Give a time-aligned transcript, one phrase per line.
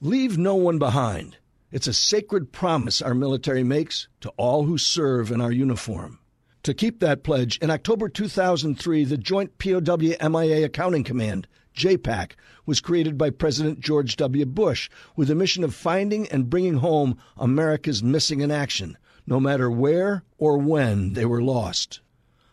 [0.00, 1.38] Leave no one behind.
[1.72, 6.20] It's a sacred promise our military makes to all who serve in our uniform.
[6.62, 12.34] To keep that pledge, in October 2003, the Joint POW MIA Accounting Command, JPAC,
[12.64, 14.46] was created by President George W.
[14.46, 18.96] Bush with the mission of finding and bringing home America's missing in action,
[19.26, 21.98] no matter where or when they were lost.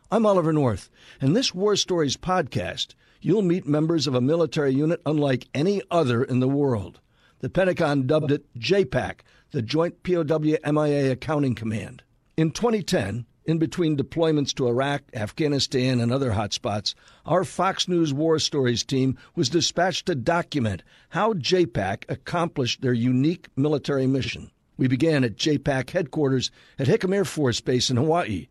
[0.10, 0.90] I'm Oliver North,
[1.22, 6.24] and this War Stories podcast, you'll meet members of a military unit unlike any other
[6.24, 7.02] in the world.
[7.46, 9.20] The Pentagon dubbed it JPAC,
[9.52, 12.02] the Joint POW MIA Accounting Command.
[12.36, 18.40] In 2010, in between deployments to Iraq, Afghanistan, and other hotspots, our Fox News War
[18.40, 24.50] Stories team was dispatched to document how JPAC accomplished their unique military mission.
[24.76, 28.48] We began at JPAC headquarters at Hickam Air Force Base in Hawaii,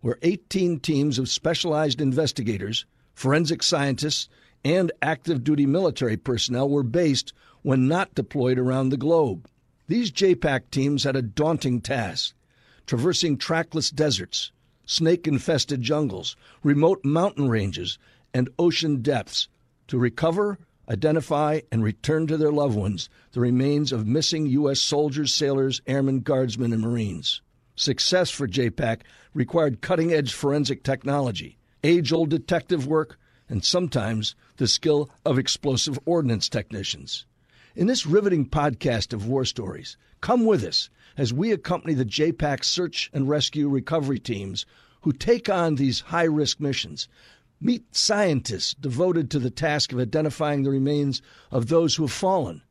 [0.00, 4.30] where 18 teams of specialized investigators, forensic scientists,
[4.64, 9.48] and active duty military personnel were based when not deployed around the globe.
[9.86, 12.34] These JPAC teams had a daunting task
[12.88, 14.50] traversing trackless deserts,
[14.86, 17.98] snake infested jungles, remote mountain ranges,
[18.32, 19.46] and ocean depths
[19.86, 24.80] to recover, identify, and return to their loved ones the remains of missing U.S.
[24.80, 27.42] soldiers, sailors, airmen, guardsmen, and Marines.
[27.76, 29.02] Success for JPAC
[29.34, 33.18] required cutting edge forensic technology, age old detective work,
[33.50, 37.26] and sometimes the skill of explosive ordnance technicians.
[37.76, 42.64] In this riveting podcast of war stories, come with us as we accompany the JPAC
[42.64, 44.64] search and rescue recovery teams
[45.02, 47.08] who take on these high risk missions.
[47.60, 52.62] Meet scientists devoted to the task of identifying the remains of those who have fallen,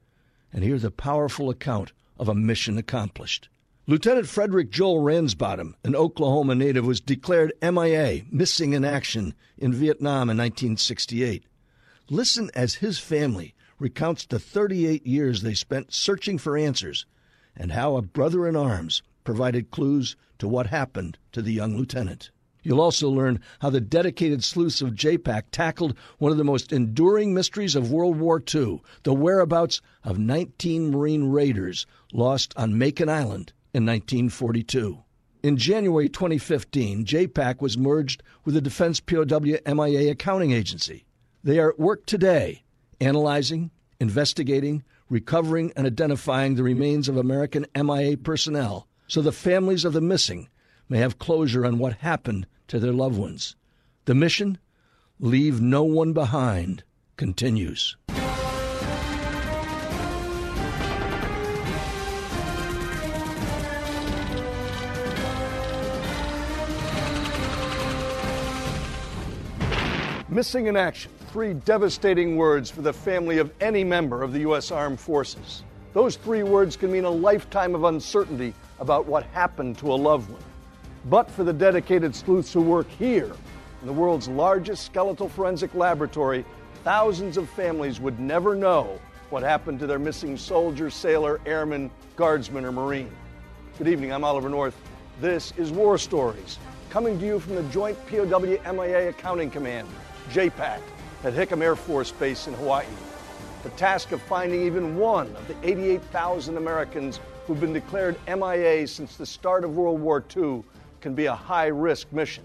[0.51, 3.49] and hear the powerful account of a mission accomplished.
[3.85, 10.29] Lieutenant Frederick Joel Ransbottom, an Oklahoma native, was declared MIA, missing in action, in Vietnam
[10.29, 11.43] in 1968.
[12.09, 17.05] Listen as his family recounts the 38 years they spent searching for answers
[17.55, 22.31] and how a brother in arms provided clues to what happened to the young lieutenant.
[22.63, 27.33] You'll also learn how the dedicated sleuths of JPAC tackled one of the most enduring
[27.33, 33.53] mysteries of World War II the whereabouts of 19 Marine raiders lost on Makin Island
[33.73, 35.03] in 1942.
[35.43, 41.05] In January 2015, JPAC was merged with the Defense POW MIA Accounting Agency.
[41.43, 42.63] They are at work today
[42.99, 49.93] analyzing, investigating, recovering, and identifying the remains of American MIA personnel so the families of
[49.93, 50.49] the missing
[50.89, 53.55] may have closure on what happened to their loved ones.
[54.05, 54.57] The mission,
[55.19, 56.83] Leave No One Behind,
[57.15, 57.95] continues.
[70.37, 74.69] Missing in action three devastating words for the family of any member of the U.S.
[74.69, 75.63] Armed Forces.
[75.93, 80.29] Those three words can mean a lifetime of uncertainty about what happened to a loved
[80.29, 80.43] one.
[81.05, 83.31] But for the dedicated sleuths who work here,
[83.81, 86.45] in the world's largest skeletal forensic laboratory,
[86.83, 88.99] thousands of families would never know
[89.31, 93.09] what happened to their missing soldier, sailor, airman, guardsman, or Marine.
[93.79, 94.79] Good evening, I'm Oliver North.
[95.19, 96.59] This is War Stories,
[96.91, 99.87] coming to you from the Joint POW MIA Accounting Command,
[100.31, 100.81] JPAC
[101.23, 102.85] at Hickam Air Force Base in Hawaii.
[103.63, 109.15] The task of finding even one of the 88,000 Americans who've been declared MIA since
[109.15, 110.63] the start of World War II
[111.01, 112.43] can be a high risk mission.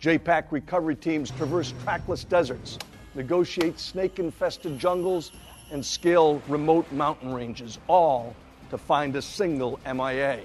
[0.00, 2.78] JPAC recovery teams traverse trackless deserts,
[3.14, 5.32] negotiate snake infested jungles,
[5.70, 8.34] and scale remote mountain ranges, all
[8.70, 10.40] to find a single MIA.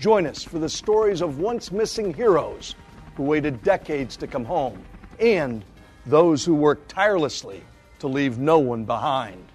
[0.00, 2.74] Join us for the stories of once missing heroes
[3.14, 4.82] who waited decades to come home
[5.20, 5.64] and
[6.06, 7.62] those who work tirelessly
[8.00, 9.46] to leave no one behind.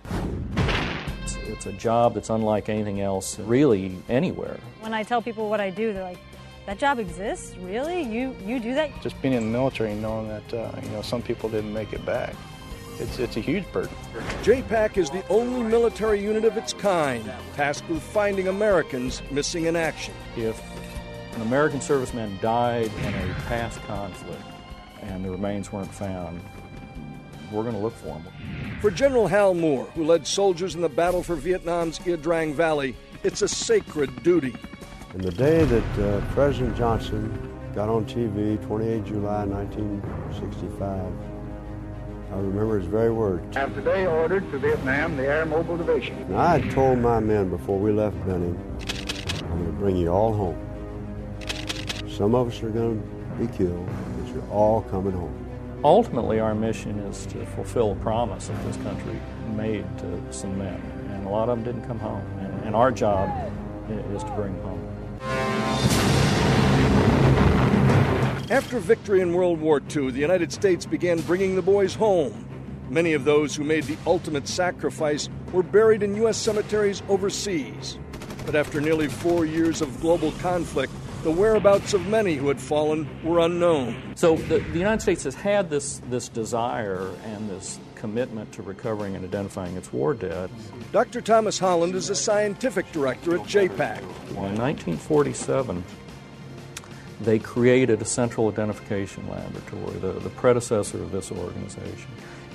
[1.23, 4.57] It's, it's, a job that's unlike anything else, really, anywhere.
[4.79, 6.19] When I tell people what I do, they're like,
[6.65, 7.55] that job exists?
[7.57, 8.01] Really?
[8.01, 9.01] You, you do that?
[9.01, 11.91] Just being in the military and knowing that, uh, you know, some people didn't make
[11.93, 12.33] it back.
[12.99, 13.95] It's, it's a huge burden.
[14.43, 19.75] JPAC is the only military unit of its kind tasked with finding Americans missing in
[19.75, 20.13] action.
[20.35, 20.61] If
[21.35, 24.41] an American serviceman died in a past conflict,
[25.01, 26.41] and the remains weren't found,
[27.51, 28.25] we're going to look for them.
[28.81, 32.95] For General Hal Moore, who led soldiers in the battle for Vietnam's Ia Drang Valley,
[33.23, 34.55] it's a sacred duty.
[35.13, 37.31] And the day that uh, President Johnson
[37.73, 41.13] got on TV, 28 July 1965,
[42.29, 43.55] I remember his very words.
[43.55, 46.29] I have today ordered to Vietnam the Air Mobile Division.
[46.29, 48.59] Now, I had told my men before we left Benning,
[49.43, 50.57] I'm going to bring you all home.
[52.09, 54.06] Some of us are going to be killed you're
[54.51, 55.47] all coming home.
[55.83, 59.19] Ultimately, our mission is to fulfill a promise that this country
[59.55, 60.81] made to some men.
[61.11, 62.25] And a lot of them didn't come home.
[62.39, 63.29] And, and our job
[63.89, 64.87] is to bring them home.
[68.49, 72.45] After victory in World War II, the United States began bringing the boys home.
[72.89, 76.37] Many of those who made the ultimate sacrifice were buried in U.S.
[76.37, 77.99] cemeteries overseas.
[78.45, 80.93] But after nearly four years of global conflict,
[81.27, 84.13] the whereabouts of many who had fallen were unknown.
[84.15, 89.13] So the, the, United States has had this, this desire and this commitment to recovering
[89.13, 90.49] and identifying its war dead.
[90.93, 91.19] Dr.
[91.19, 94.01] Thomas Holland is a scientific director at JPAC.
[94.35, 95.83] Well, in 1947,
[97.19, 102.09] they created a central identification laboratory, the, the predecessor of this organization.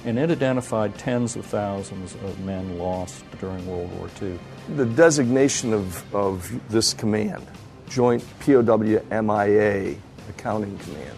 [0.06, 4.38] And it identified tens of thousands of men lost during World War II.
[4.76, 7.46] The designation of, of this command,
[7.92, 8.78] Joint POW
[9.20, 9.96] MIA
[10.30, 11.14] Accounting Command,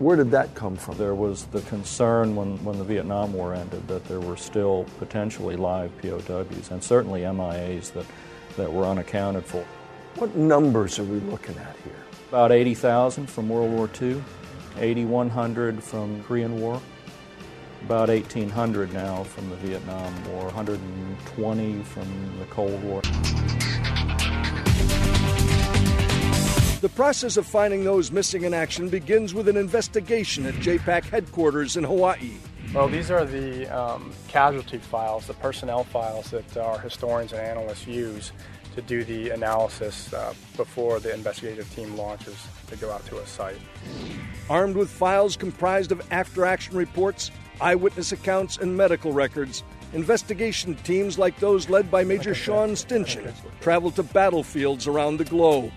[0.00, 0.98] where did that come from?
[0.98, 5.54] There was the concern when, when the Vietnam War ended that there were still potentially
[5.54, 8.04] live POWs and certainly MIAs that,
[8.56, 9.64] that were unaccounted for.
[10.16, 12.02] What numbers are we looking at here?
[12.30, 14.20] About 80,000 from World War II,
[14.78, 16.82] 8,100 from Korean War,
[17.84, 23.02] about 1,800 now from the Vietnam War, 120 from the Cold War.
[26.82, 31.76] The process of finding those missing in action begins with an investigation at JPAC headquarters
[31.76, 32.32] in Hawaii.
[32.74, 37.86] Well, these are the um, casualty files, the personnel files that our historians and analysts
[37.86, 38.32] use
[38.74, 42.36] to do the analysis uh, before the investigative team launches
[42.66, 43.60] to go out to a site.
[44.50, 47.30] Armed with files comprised of after action reports,
[47.60, 49.62] eyewitness accounts, and medical records,
[49.92, 55.70] investigation teams like those led by Major Sean Stinchen travel to battlefields around the globe.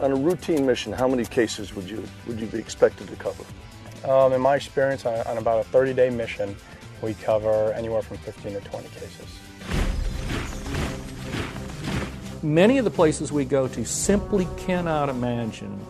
[0.00, 3.44] On a routine mission, how many cases would you would you be expected to cover?
[4.04, 6.54] Um, in my experience, on, on about a 30-day mission,
[7.02, 9.26] we cover anywhere from 15 to 20 cases.
[12.42, 15.84] Many of the places we go to simply cannot imagine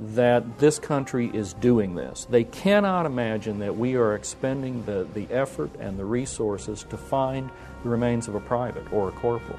[0.00, 2.26] that this country is doing this.
[2.30, 7.50] They cannot imagine that we are expending the, the effort and the resources to find
[7.82, 9.58] the remains of a private or a corporal.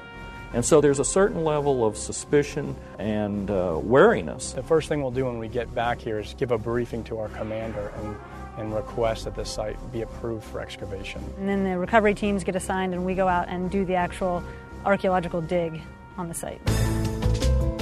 [0.52, 4.52] And so there's a certain level of suspicion and uh, wariness.
[4.52, 7.18] The first thing we'll do when we get back here is give a briefing to
[7.18, 8.16] our commander and,
[8.58, 11.22] and request that the site be approved for excavation.
[11.38, 14.42] And then the recovery teams get assigned, and we go out and do the actual
[14.84, 15.80] archaeological dig
[16.16, 16.60] on the site.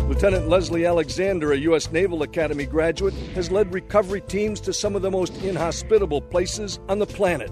[0.09, 1.91] Lieutenant Leslie Alexander, a U.S.
[1.93, 6.99] Naval Academy graduate, has led recovery teams to some of the most inhospitable places on
[6.99, 7.51] the planet.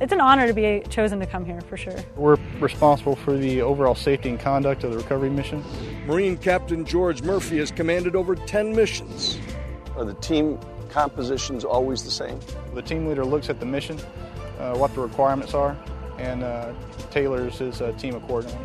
[0.00, 1.96] It's an honor to be chosen to come here for sure.
[2.16, 5.64] We're responsible for the overall safety and conduct of the recovery mission.
[6.06, 9.38] Marine Captain George Murphy has commanded over 10 missions.
[9.96, 10.58] Are the team
[10.90, 12.38] compositions always the same?
[12.74, 13.98] The team leader looks at the mission,
[14.58, 15.76] uh, what the requirements are,
[16.18, 16.72] and uh,
[17.10, 18.58] tailors his uh, team accordingly.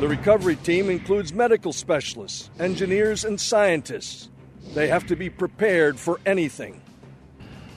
[0.00, 4.28] The recovery team includes medical specialists, engineers, and scientists.
[4.74, 6.80] They have to be prepared for anything.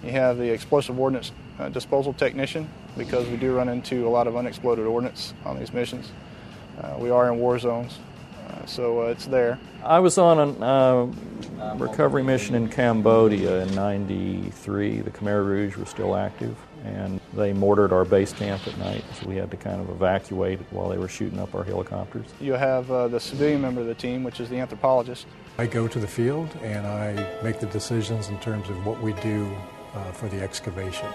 [0.03, 4.27] You have the explosive ordnance uh, disposal technician because we do run into a lot
[4.27, 6.11] of unexploded ordnance on these missions.
[6.81, 8.00] Uh, we are in war zones,
[8.50, 9.59] uh, so uh, it's there.
[9.83, 15.01] I was on a uh, recovery mission in Cambodia in 93.
[15.01, 19.27] The Khmer Rouge was still active, and they mortared our base camp at night, so
[19.27, 22.25] we had to kind of evacuate while they were shooting up our helicopters.
[22.42, 25.28] You have uh, the civilian member of the team, which is the anthropologist.
[25.57, 27.13] I go to the field and I
[27.44, 29.56] make the decisions in terms of what we do
[29.94, 31.07] uh, for the excavation.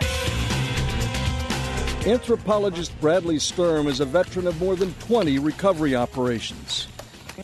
[2.06, 6.86] Anthropologist Bradley Sturm is a veteran of more than 20 recovery operations.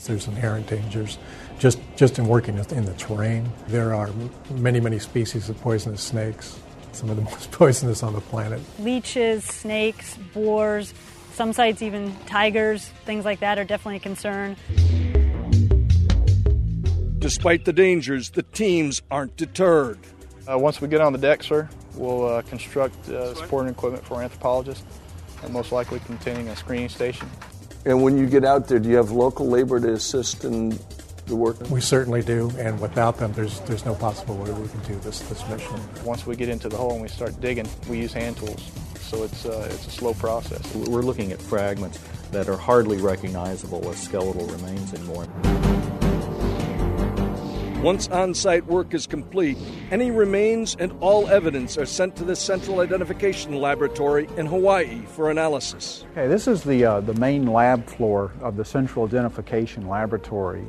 [0.06, 1.18] There's inherent dangers
[1.58, 3.50] just, just in working in the terrain.
[3.68, 4.10] There are
[4.50, 6.58] many, many species of poisonous snakes,
[6.92, 8.60] some of the most poisonous on the planet.
[8.78, 10.94] Leeches, snakes, boars,
[11.34, 14.56] some sites even tigers, things like that are definitely a concern.
[17.18, 19.98] Despite the dangers, the teams aren't deterred.
[20.50, 24.22] Uh, once we get on the deck, sir, we'll uh, construct uh, supporting equipment for
[24.22, 24.84] anthropologists,
[25.42, 27.28] and most likely containing a screening station.
[27.86, 30.78] And when you get out there, do you have local labor to assist in
[31.26, 31.58] the work?
[31.70, 35.20] We certainly do, and without them, there's there's no possible way we can do this
[35.20, 35.80] this mission.
[36.04, 38.70] Once we get into the hole and we start digging, we use hand tools,
[39.00, 40.74] so it's uh, it's a slow process.
[40.74, 41.98] We're looking at fragments
[42.32, 45.26] that are hardly recognizable as skeletal remains anymore.
[47.84, 49.58] Once on site work is complete,
[49.90, 55.30] any remains and all evidence are sent to the Central Identification Laboratory in Hawaii for
[55.30, 56.06] analysis.
[56.12, 60.64] Okay, this is the, uh, the main lab floor of the Central Identification Laboratory.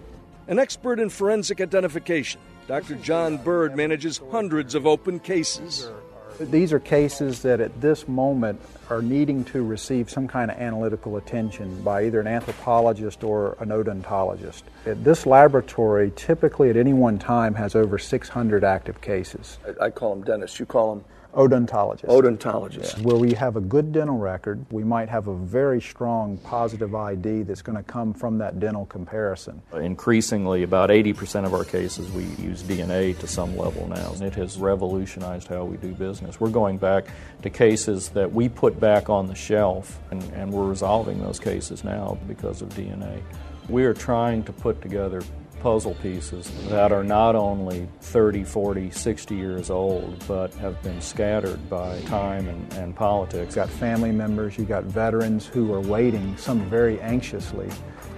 [0.50, 2.95] An expert in forensic identification, Dr.
[2.95, 5.89] John Byrd manages hundreds of open cases.
[6.39, 11.17] These are cases that at this moment are needing to receive some kind of analytical
[11.17, 14.63] attention by either an anthropologist or an odontologist.
[14.85, 19.57] This laboratory typically at any one time has over 600 active cases.
[19.81, 20.59] I, call them dentists.
[20.59, 22.05] You call them Odontologist.
[22.05, 22.97] odontologists.
[22.97, 23.03] Yeah.
[23.03, 27.43] Where we have a good dental record, we might have a very strong positive ID
[27.43, 29.61] that's going to come from that dental comparison.
[29.73, 34.13] Increasingly, about 80% of our cases, we use DNA to some level now.
[34.13, 36.39] And It has revolutionized how we do business.
[36.39, 37.05] We're going back
[37.41, 41.83] to cases that we put back on the shelf, and, and we're resolving those cases
[41.83, 43.21] now because of DNA.
[43.67, 45.21] We are trying to put together
[45.65, 51.67] puzzle pieces that are not only 30, 40, 60 years old, but have been scattered
[51.67, 53.55] by time and, and politics.
[53.55, 57.67] You got family members, you got veterans who are waiting, some very anxiously,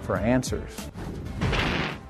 [0.01, 0.91] for answers.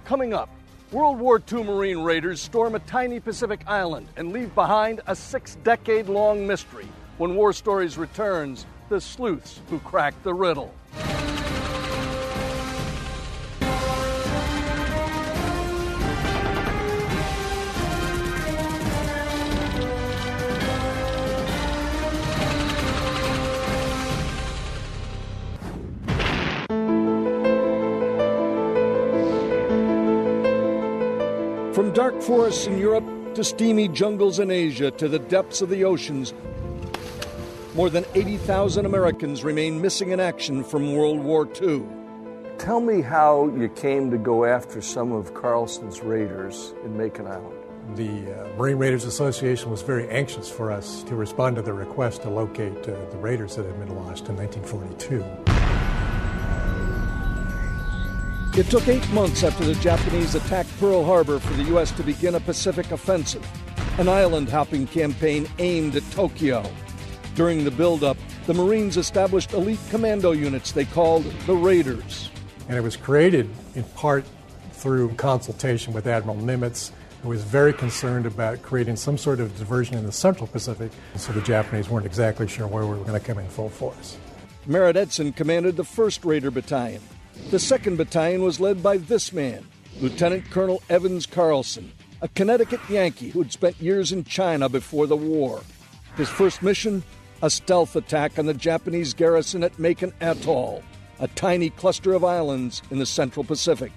[0.06, 0.50] Coming up,
[0.91, 5.53] World War II Marine raiders storm a tiny Pacific island and leave behind a six
[5.63, 6.88] decade long mystery.
[7.20, 10.74] When War Stories returns, the sleuths who cracked the riddle.
[32.27, 36.34] Forests in Europe to steamy jungles in Asia to the depths of the oceans,
[37.74, 41.86] more than 80,000 Americans remain missing in action from World War II.
[42.57, 47.55] Tell me how you came to go after some of Carlson's raiders in Makin Island.
[47.96, 52.24] The uh, Marine Raiders Association was very anxious for us to respond to the request
[52.24, 55.56] to locate uh, the raiders that had been lost in 1942.
[58.57, 61.91] It took eight months after the Japanese attacked Pearl Harbor for the U.S.
[61.91, 63.47] to begin a Pacific offensive,
[63.99, 66.67] an island hopping campaign aimed at Tokyo.
[67.35, 72.31] During the buildup, the Marines established elite commando units they called the Raiders.
[72.67, 74.25] And it was created in part
[74.71, 76.89] through consultation with Admiral Nimitz,
[77.21, 81.31] who was very concerned about creating some sort of diversion in the Central Pacific, so
[81.31, 84.17] the Japanese weren't exactly sure where we were going to come in full force.
[84.65, 87.03] Merritt Edson commanded the 1st Raider Battalion.
[87.50, 89.65] The 2nd Battalion was led by this man,
[90.01, 91.91] Lieutenant Colonel Evans Carlson,
[92.22, 95.62] a Connecticut Yankee who had spent years in China before the war.
[96.17, 97.03] His first mission?
[97.41, 100.84] A stealth attack on the Japanese garrison at Makin Atoll,
[101.20, 103.91] a tiny cluster of islands in the Central Pacific.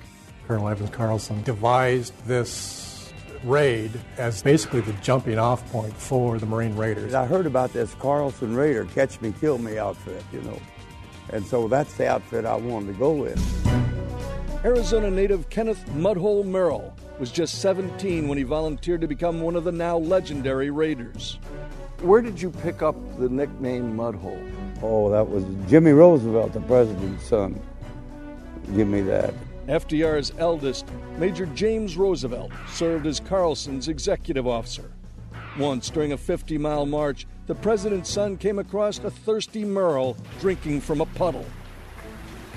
[0.47, 3.13] Colonel Evans Carlson devised this
[3.45, 7.15] raid as basically the jumping off point for the Marine Raiders.
[7.15, 10.61] I heard about this Carlson Raider Catch Me, Kill Me outfit, you know.
[11.33, 13.41] And so that's the outfit I wanted to go with.
[14.65, 19.65] Arizona native Kenneth Mudhole Merrill was just 17 when he volunteered to become one of
[19.65, 21.39] the now legendary Raiders.
[22.01, 24.51] Where did you pick up the nickname Mudhole?
[24.83, 27.61] Oh, that was Jimmy Roosevelt, the president's son.
[28.75, 29.35] Give me that.
[29.67, 30.87] FDR's eldest,
[31.19, 34.91] Major James Roosevelt, served as Carlson's executive officer.
[35.59, 40.81] Once during a 50 mile march, the president's son came across a thirsty Merrill drinking
[40.81, 41.45] from a puddle.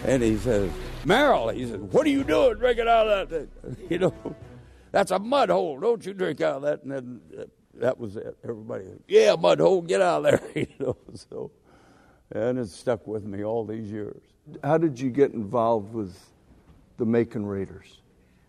[0.06, 0.70] And he says,
[1.04, 3.50] Merrill, he said, what are you doing drinking out of that?
[3.50, 3.78] Thing?
[3.90, 4.36] You know,
[4.92, 5.80] that's a mud hole.
[5.80, 6.84] Don't you drink out of that.
[6.84, 8.38] And then uh, that was it.
[8.44, 10.52] Everybody, yeah, mud hole, get out of there.
[10.56, 11.50] you know, so,
[12.30, 14.22] and it stuck with me all these years.
[14.64, 16.16] How did you get involved with
[16.98, 18.00] the Makin Raiders?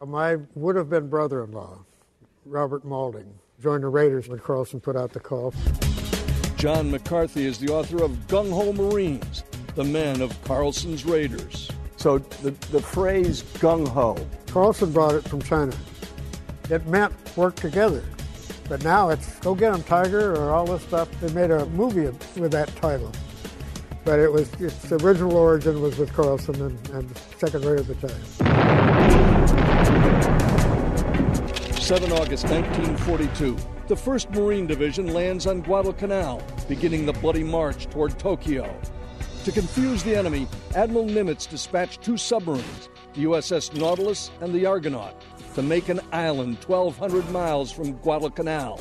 [0.06, 1.86] My would have been brother in law,
[2.44, 3.32] Robert Maulding,
[3.62, 5.54] joined the Raiders when Carlson put out the call.
[6.56, 9.44] John McCarthy is the author of Gung Ho Marines,
[9.74, 11.70] the men of Carlson's Raiders.
[11.96, 14.16] So the, the phrase gung ho.
[14.48, 15.72] Carlson brought it from China.
[16.68, 18.04] It meant work together.
[18.68, 21.08] But now it's go get 'em, Tiger, or all this stuff.
[21.20, 22.06] They made a movie
[22.36, 23.10] with that title.
[24.04, 28.22] But it was its original origin was with Carlson and, and Second Raider Battalion.
[31.80, 33.56] 7 August 1942,
[33.86, 38.74] the 1st Marine Division lands on Guadalcanal, beginning the bloody march toward Tokyo.
[39.44, 45.22] To confuse the enemy, Admiral Nimitz dispatched two submarines, the USS Nautilus and the Argonaut,
[45.54, 48.80] to Makin Island, 1,200 miles from Guadalcanal.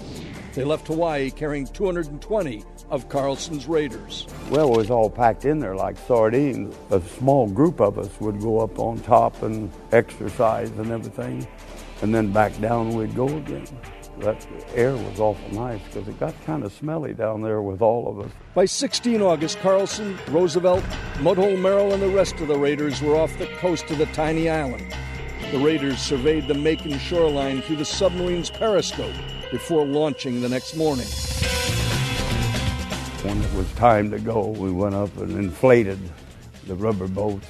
[0.53, 4.25] They left Hawaii carrying 220 of Carlson's raiders.
[4.49, 6.73] Well, it was all packed in there like sardines.
[6.91, 11.45] A small group of us would go up on top and exercise and everything,
[12.01, 13.67] and then back down we'd go again.
[14.19, 18.07] That air was awful nice because it got kind of smelly down there with all
[18.07, 18.31] of us.
[18.53, 20.83] By 16 August, Carlson, Roosevelt,
[21.15, 24.49] Mudhole Merrill, and the rest of the raiders were off the coast of the tiny
[24.49, 24.95] island.
[25.51, 29.15] The raiders surveyed the Makin shoreline through the submarine's periscope
[29.51, 31.07] before launching the next morning.
[33.23, 35.99] When it was time to go, we went up and inflated
[36.67, 37.47] the rubber boats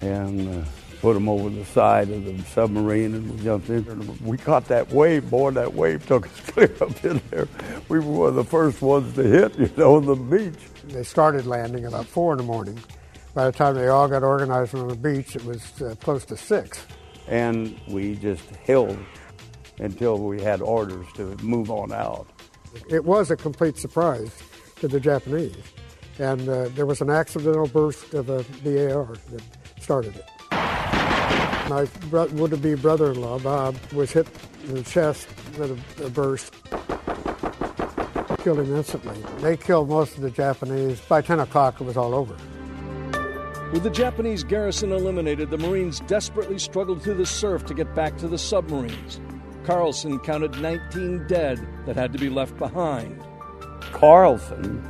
[0.00, 0.66] and uh,
[1.00, 4.18] put them over the side of the submarine and we jumped in.
[4.22, 7.48] We caught that wave, boy, that wave took us clear up in there.
[7.88, 10.60] We were one of the first ones to hit, you know, on the beach.
[10.84, 12.78] They started landing about four in the morning.
[13.34, 16.36] By the time they all got organized on the beach, it was uh, close to
[16.36, 16.84] six.
[17.28, 18.98] And we just held
[19.78, 22.28] until we had orders to move on out.
[22.88, 24.30] It was a complete surprise
[24.76, 25.56] to the Japanese.
[26.18, 29.42] And uh, there was an accidental burst of a BAR that
[29.80, 30.29] started it.
[31.70, 34.26] My bro- would-be brother-in-law, Bob, was hit
[34.66, 36.52] in the chest with a, a burst.
[38.42, 39.16] Killed him instantly.
[39.40, 41.00] They killed most of the Japanese.
[41.02, 42.34] By 10 o'clock, it was all over.
[43.72, 48.18] With the Japanese garrison eliminated, the Marines desperately struggled through the surf to get back
[48.18, 49.20] to the submarines.
[49.62, 53.22] Carlson counted 19 dead that had to be left behind.
[53.92, 54.84] Carlson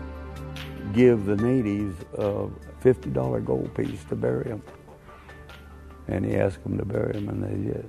[0.94, 2.48] give the natives a
[2.82, 4.62] $50 gold piece to bury them.
[6.10, 7.88] And he asked them to bury him, and they did.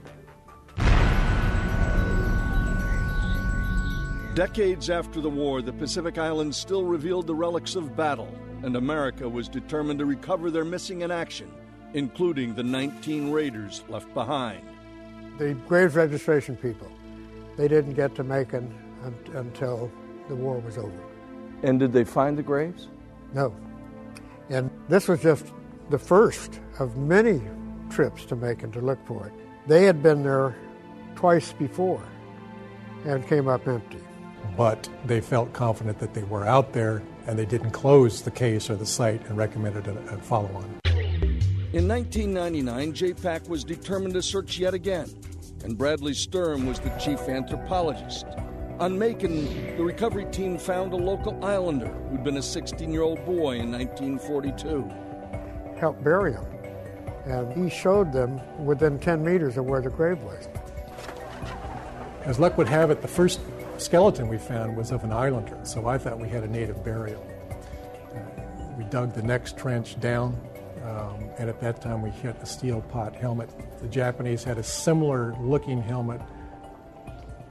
[4.36, 9.28] Decades after the war, the Pacific Islands still revealed the relics of battle, and America
[9.28, 11.51] was determined to recover their missing in action,
[11.96, 14.62] including the 19 raiders left behind.
[15.38, 16.90] The graves registration people,
[17.58, 18.74] they didn't get to Makin
[19.04, 19.92] un- until
[20.30, 21.04] the war was over.
[21.63, 22.88] And did they find the graves?
[23.34, 23.54] No.
[24.50, 25.46] And this was just
[25.90, 27.42] the first of many
[27.91, 29.33] trips to Makin to look for it.
[29.67, 30.55] They had been there
[31.15, 32.03] twice before
[33.05, 34.00] and came up empty.
[34.57, 38.69] But they felt confident that they were out there and they didn't close the case
[38.69, 40.79] or the site and recommended a, a follow on.
[41.74, 45.10] In 1999, JPAC was determined to search yet again,
[45.63, 48.25] and Bradley Sturm was the chief anthropologist.
[48.79, 53.24] On Makin, the recovery team found a local islander who'd been a 16 year old
[53.25, 54.91] boy in 1942.
[55.79, 56.61] Helped bury him.
[57.25, 60.48] And he showed them within 10 meters of where the grave was.
[62.24, 63.39] As luck would have it, the first
[63.78, 67.26] skeleton we found was of an islander, so I thought we had a native burial.
[68.15, 70.39] Uh, we dug the next trench down,
[70.84, 73.50] um, and at that time we hit a steel pot helmet.
[73.82, 76.22] The Japanese had a similar looking helmet.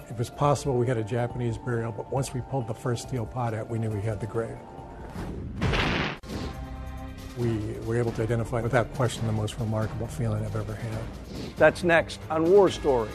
[0.08, 3.26] It was possible we had a Japanese burial, but once we pulled the first steel
[3.26, 4.58] pot out, we knew we had the grave.
[7.40, 11.00] We were able to identify without question the most remarkable feeling I've ever had.
[11.56, 13.10] That's next on War Stories.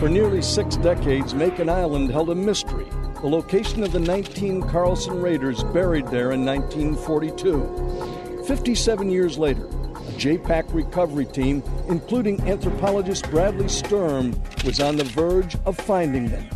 [0.00, 2.86] For nearly six decades, Makin Island held a mystery
[3.22, 8.44] the location of the 19 Carlson Raiders buried there in 1942.
[8.48, 9.81] 57 years later, a
[10.12, 16.48] JPAC recovery team, including anthropologist Bradley Sturm, was on the verge of finding them.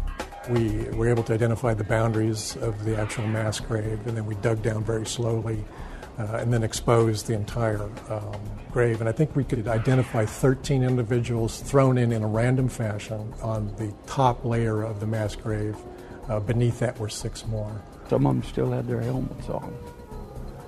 [0.48, 4.36] We were able to identify the boundaries of the actual mass grave, and then we
[4.36, 5.64] dug down very slowly
[6.18, 8.40] uh, and then exposed the entire um,
[8.70, 9.00] grave.
[9.00, 13.74] And I think we could identify 13 individuals thrown in in a random fashion on
[13.76, 15.76] the top layer of the mass grave.
[16.28, 17.80] Uh, beneath that were six more.
[18.10, 19.72] Some of them still had their helmets on.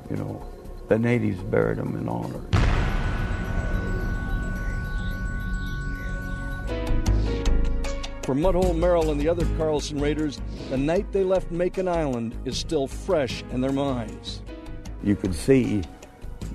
[0.09, 0.49] You know,
[0.89, 2.41] the natives buried them in honor.
[8.29, 10.39] For Mudhole Merrill and the other Carlson Raiders,
[10.69, 14.43] the night they left Makin Island is still fresh in their minds.
[15.03, 15.83] You could see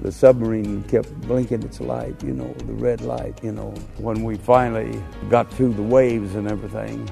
[0.02, 3.74] the submarine kept blinking its light, you know, the red light, you know.
[3.98, 7.10] When we finally got through the waves and everything,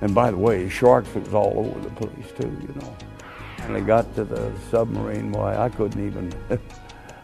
[0.00, 2.96] and by the way, sharks was all over the place too, you know.
[3.58, 6.32] And they got to the submarine, why I couldn't even,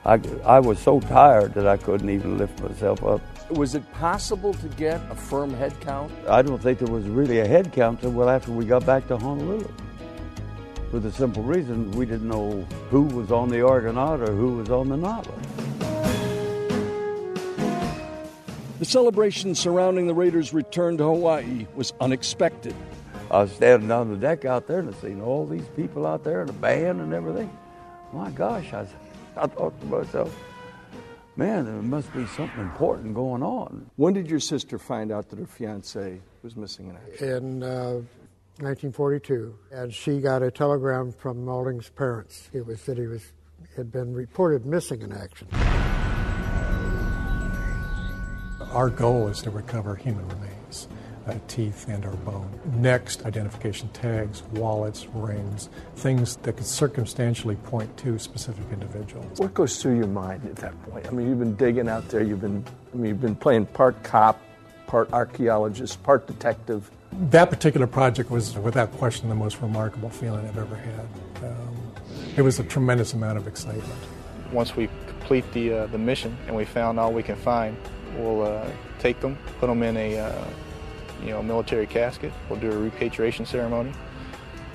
[0.04, 3.20] I, I was so tired that I couldn't even lift myself up.
[3.50, 6.10] Was it possible to get a firm head count?
[6.28, 9.06] I don't think there was really a head count until well after we got back
[9.08, 9.68] to Honolulu.
[10.90, 14.70] For the simple reason we didn't know who was on the Argonaut or who was
[14.70, 15.46] on the Nautilus.
[18.80, 22.74] The celebration surrounding the Raiders' return to Hawaii was unexpected.
[23.30, 26.24] I was standing on the deck out there and I seen all these people out
[26.24, 27.56] there and a band and everything.
[28.12, 28.86] My gosh, I,
[29.36, 30.36] I thought to myself,
[31.36, 33.90] man, there must be something important going on.
[33.96, 37.28] When did your sister find out that her fiance was missing in action?
[37.28, 38.00] In uh,
[38.60, 42.50] 1942, and she got a telegram from Maulding's parents.
[42.52, 43.32] It was that he was
[43.76, 45.48] had been reported missing in action.
[48.72, 50.88] Our goal is to recover human remains.
[51.26, 52.48] Uh, teeth and our bone.
[52.74, 59.38] Next, identification tags, wallets, rings, things that could circumstantially point to specific individuals.
[59.38, 61.06] What goes through your mind at that point?
[61.06, 62.22] I mean, you've been digging out there.
[62.22, 64.40] You've been, I mean, you've been playing part cop,
[64.86, 66.90] part archaeologist, part detective.
[67.30, 71.06] That particular project was, without question, the most remarkable feeling I've ever had.
[71.44, 71.92] Um,
[72.36, 74.00] it was a tremendous amount of excitement.
[74.50, 77.76] Once we complete the uh, the mission and we found all we can find,
[78.16, 78.66] we'll uh,
[78.98, 80.44] take them, put them in a uh,
[81.22, 82.32] you know military casket.
[82.48, 83.92] We'll do a repatriation ceremony,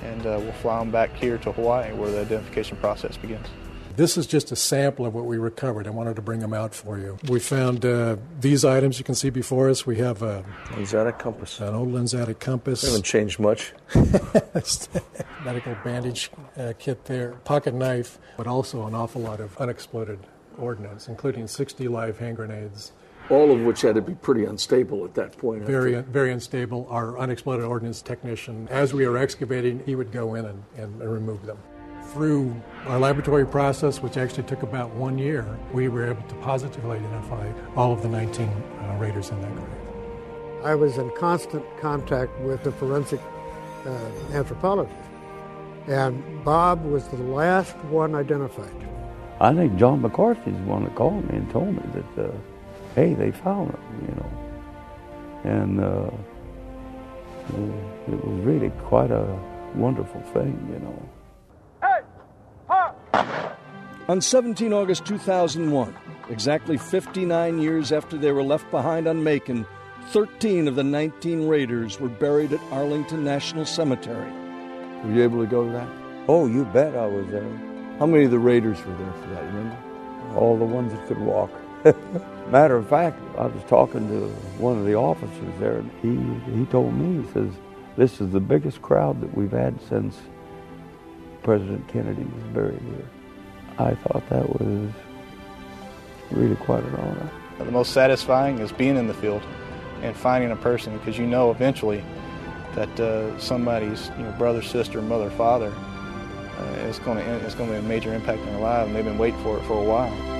[0.02, 3.46] and uh, we'll fly them back here to Hawaii, where the identification process begins.
[3.98, 5.88] This is just a sample of what we recovered.
[5.88, 7.18] I wanted to bring them out for you.
[7.28, 9.86] We found uh, these items you can see before us.
[9.86, 12.82] We have a lensatic compass, an old lensatic compass.
[12.82, 13.72] They haven't changed much.
[15.44, 20.20] Medical bandage uh, kit there, pocket knife, but also an awful lot of unexploded
[20.56, 22.92] ordnance, including 60 live hand grenades.
[23.30, 25.62] All of which had to be pretty unstable at that point.
[25.64, 26.86] Very, very unstable.
[26.88, 31.12] Our unexploded ordnance technician, as we were excavating, he would go in and, and, and
[31.12, 31.58] remove them
[32.12, 32.54] through
[32.86, 37.50] our laboratory process, which actually took about one year, we were able to positively identify
[37.76, 40.64] all of the 19 uh, raiders in that grave.
[40.64, 43.20] I was in constant contact with the forensic
[43.84, 43.90] uh,
[44.32, 44.96] anthropologist,
[45.86, 48.74] and Bob was the last one identified.
[49.40, 52.32] I think John McCarthy's the one that called me and told me that, uh,
[52.98, 54.30] hey, they found him, you know.
[55.44, 56.10] And uh,
[58.08, 59.24] it was really quite a
[59.74, 60.98] wonderful thing, you know.
[64.08, 65.94] On 17 August 2001,
[66.30, 69.66] exactly 59 years after they were left behind on Makin,
[70.08, 74.32] 13 of the 19 raiders were buried at Arlington National Cemetery.
[75.04, 75.88] Were you able to go to that?
[76.26, 77.48] Oh, you bet I was there.
[77.98, 79.76] How many of the raiders were there for that, remember?
[80.34, 81.50] All the ones that could walk.
[82.50, 86.64] Matter of fact, I was talking to one of the officers there, and he, he
[86.66, 87.50] told me, he says,
[87.96, 90.16] this is the biggest crowd that we've had since
[91.42, 93.08] President Kennedy was buried here.
[93.78, 94.90] I thought that was
[96.30, 97.30] really quite an honor.
[97.58, 99.42] The most satisfying is being in the field
[100.02, 102.04] and finding a person because you know eventually
[102.74, 105.72] that uh, somebody's you know, brother, sister, mother, father
[106.58, 109.42] uh, is going to be a major impact in their life, and they've been waiting
[109.42, 110.37] for it for a while.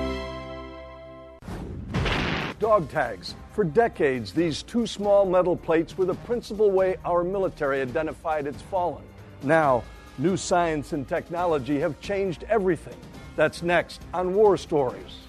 [2.59, 3.35] Dog tags.
[3.53, 8.61] For decades, these two small metal plates were the principal way our military identified its
[8.63, 9.03] fallen.
[9.43, 9.81] Now,
[10.17, 12.97] new science and technology have changed everything.
[13.37, 15.19] That's next on War Stories.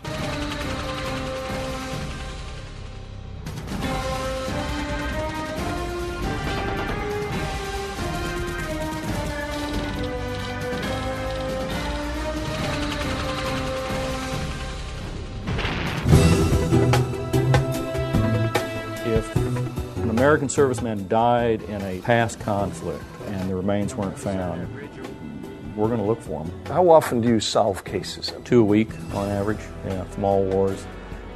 [20.31, 24.73] American servicemen died in a past conflict and the remains weren't found,
[25.75, 26.67] we're going to look for them.
[26.67, 28.33] How often do you solve cases?
[28.45, 30.87] Two a week on average, yeah, from all wars.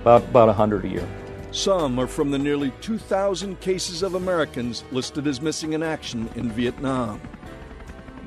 [0.02, 1.08] About, about 100 a year.
[1.50, 6.52] Some are from the nearly 2,000 cases of Americans listed as missing in action in
[6.52, 7.20] Vietnam.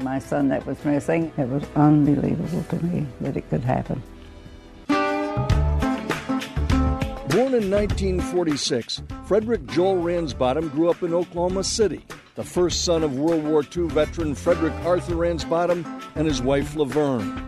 [0.01, 4.03] My son that was missing, it was unbelievable to me that it could happen.
[7.29, 13.19] Born in 1946, Frederick Joel Ransbottom grew up in Oklahoma City, the first son of
[13.19, 15.85] World War II veteran Frederick Arthur Ransbottom
[16.15, 17.45] and his wife Laverne.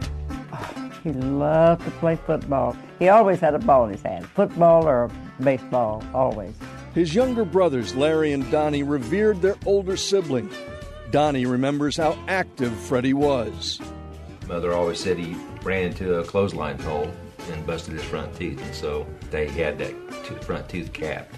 [1.04, 2.76] He loved to play football.
[3.00, 5.10] He always had a ball in his hand, football or
[5.42, 6.54] baseball, always.
[6.94, 10.50] His younger brothers, Larry and Donnie, revered their older sibling.
[11.10, 13.80] Donnie remembers how active Freddie was.
[14.46, 17.10] Mother always said he ran into a clothesline pole
[17.50, 19.94] and busted his front teeth, and so they had that
[20.44, 21.36] front tooth capped.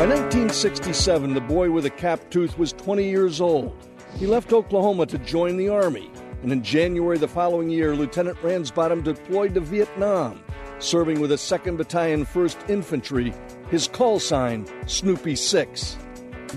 [0.00, 3.76] By 1967, the boy with a capped tooth was 20 years old.
[4.16, 6.10] He left Oklahoma to join the Army,
[6.42, 10.42] and in January the following year, Lieutenant Ransbottom deployed to Vietnam,
[10.78, 13.34] serving with the 2nd Battalion, 1st Infantry,
[13.68, 15.98] his call sign, Snoopy 6.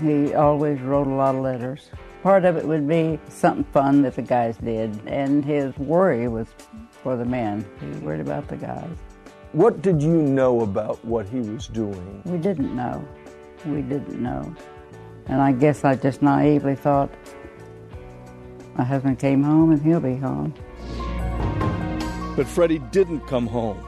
[0.00, 1.90] He always wrote a lot of letters.
[2.24, 6.48] Part of it would be something fun that the guys did, and his worry was
[7.02, 7.66] for the men.
[7.80, 8.96] He was worried about the guys.
[9.52, 12.22] What did you know about what he was doing?
[12.24, 13.06] We didn't know.
[13.66, 14.56] We didn't know.
[15.26, 17.10] And I guess I just naively thought,
[18.74, 20.54] my husband came home and he'll be home.
[22.36, 23.84] But Freddie didn't come home.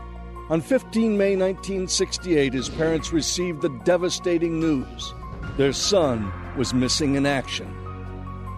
[0.51, 5.15] On 15 May 1968, his parents received the devastating news
[5.57, 7.86] their son was missing in action.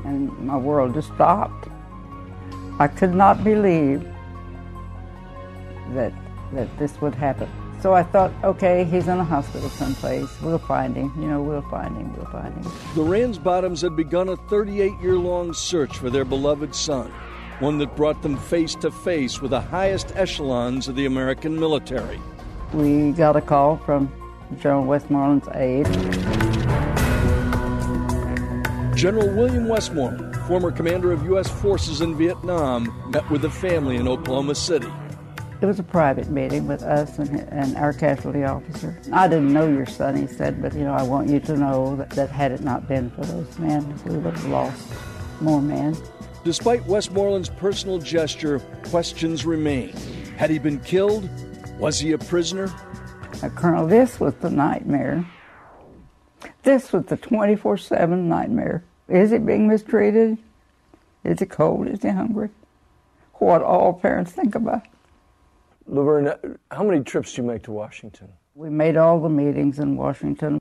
[0.08, 1.68] And my world just stopped.
[2.78, 4.02] I could not believe
[5.94, 6.12] that,
[6.52, 7.48] that this would happen
[7.80, 10.28] So I thought, okay, he's in a hospital someplace.
[10.42, 11.12] We'll find him.
[11.20, 12.16] You know, we'll find him.
[12.16, 12.62] We'll find him.
[12.94, 17.12] The Ransbottoms had begun a 38 year long search for their beloved son,
[17.60, 22.18] one that brought them face to face with the highest echelons of the American military.
[22.72, 24.10] We got a call from
[24.58, 26.47] General Westmoreland's aide.
[28.98, 31.48] General William Westmoreland, former commander of U.S.
[31.48, 34.88] forces in Vietnam, met with the family in Oklahoma City.
[35.60, 39.00] It was a private meeting with us and, and our casualty officer.
[39.12, 41.94] I didn't know your son, he said, but you know, I want you to know
[41.94, 44.92] that, that had it not been for those men, we would have lost
[45.40, 45.96] more men.
[46.42, 49.90] Despite Westmoreland's personal gesture, questions remain.
[50.38, 51.30] Had he been killed?
[51.78, 52.66] Was he a prisoner?
[53.42, 55.24] Now, Colonel, this was the nightmare.
[56.68, 58.84] This was the 24 7 nightmare.
[59.08, 60.36] Is he being mistreated?
[61.24, 61.88] Is he cold?
[61.88, 62.50] Is he hungry?
[63.36, 64.82] What all parents think about.
[65.86, 68.28] Laverne, how many trips do you make to Washington?
[68.54, 70.58] We made all the meetings in Washington.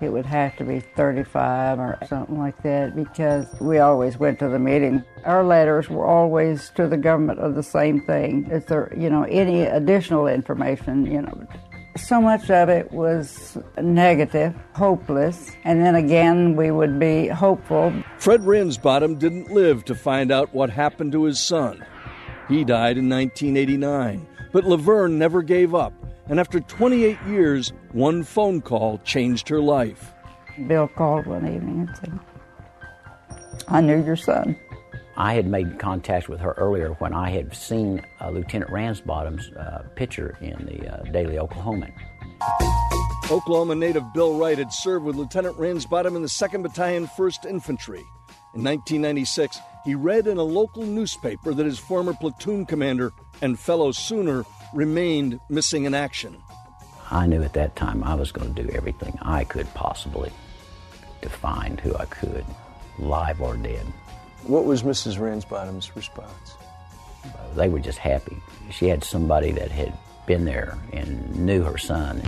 [0.00, 4.48] It would have to be 35 or something like that because we always went to
[4.48, 5.02] the meeting.
[5.24, 8.46] Our letters were always to the government of the same thing.
[8.50, 11.46] Is there, you know, any additional information, you know,
[11.96, 17.92] so much of it was negative, hopeless, and then again we would be hopeful.
[18.18, 21.84] Fred Ransbottom didn't live to find out what happened to his son.
[22.48, 25.92] He died in 1989, but Laverne never gave up,
[26.28, 30.12] and after 28 years, one phone call changed her life.
[30.66, 32.20] Bill called one evening and said,
[33.68, 34.56] I knew your son.
[35.18, 39.86] I had made contact with her earlier when I had seen uh, Lieutenant Ransbottom's uh,
[39.94, 41.92] picture in the uh, Daily Oklahoman.
[43.30, 48.04] Oklahoma native Bill Wright had served with Lieutenant Ransbottom in the 2nd Battalion, 1st Infantry.
[48.54, 53.92] In 1996, he read in a local newspaper that his former platoon commander and fellow
[53.92, 56.36] Sooner remained missing in action.
[57.10, 60.30] I knew at that time I was going to do everything I could possibly
[61.22, 62.44] to find who I could,
[62.98, 63.86] live or dead.
[64.46, 65.18] What was Mrs.
[65.18, 66.54] Ransbottom's response?
[67.56, 68.40] They were just happy.
[68.70, 69.92] She had somebody that had
[70.24, 72.22] been there and knew her son.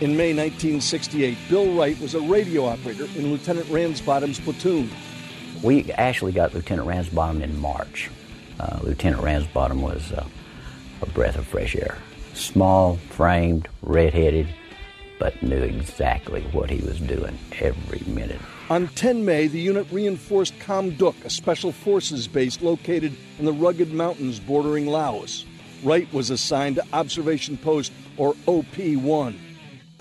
[0.00, 4.88] In May 1968, Bill Wright was a radio operator in Lieutenant Ransbottom's platoon.
[5.64, 8.08] We actually got Lieutenant Ransbottom in March.
[8.60, 10.26] Uh, Lieutenant Ransbottom was uh,
[11.02, 11.98] a breath of fresh air.
[12.34, 14.48] Small, framed, red-headed,
[15.18, 18.40] but knew exactly what he was doing every minute.
[18.70, 23.52] On 10 May, the unit reinforced Kham Duc, a special forces base located in the
[23.52, 25.44] rugged mountains bordering Laos.
[25.82, 29.38] Wright was assigned to Observation Post, or OP 1.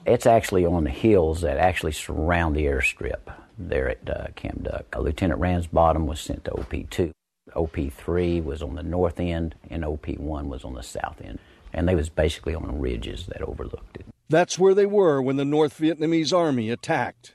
[0.06, 4.28] It's actually on the hills that actually surround the airstrip there at uh,
[4.62, 4.86] Duc.
[4.96, 7.12] Uh, Lieutenant Ransbottom was sent to OP2.
[7.56, 11.40] OP3 was on the north end, and OP1 was on the south end.
[11.74, 14.06] And they was basically on ridges that overlooked it.
[14.30, 17.34] That's where they were when the North Vietnamese army attacked.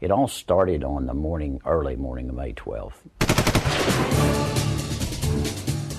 [0.00, 2.94] It all started on the morning, early morning of May 12th.